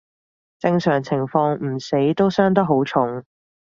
[0.59, 3.23] 正常情況唔死都傷得好重